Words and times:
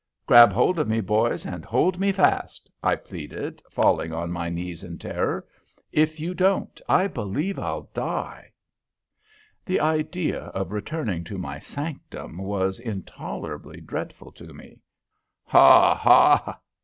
"Grab 0.25 0.51
hold 0.51 0.79
of 0.79 0.87
me, 0.87 0.99
boys, 0.99 1.45
and 1.45 1.63
hold 1.63 1.99
me 1.99 2.11
fast," 2.11 2.71
I 2.81 2.95
pleaded, 2.95 3.61
falling 3.69 4.11
on 4.11 4.31
my 4.31 4.49
knees 4.49 4.83
in 4.83 4.97
terror. 4.97 5.45
"If 5.91 6.19
you 6.19 6.33
don't, 6.33 6.81
I 6.89 7.05
believe 7.05 7.59
I'll 7.59 7.87
die." 7.93 8.51
The 9.63 9.79
idea 9.79 10.45
of 10.57 10.71
returning 10.71 11.23
to 11.25 11.37
my 11.37 11.59
sanctum 11.59 12.39
was 12.39 12.79
intolerably 12.79 13.79
dreadful 13.79 14.31
to 14.31 14.51
me. 14.51 14.79
"Ha! 15.45 15.93
ha!" 15.93 16.59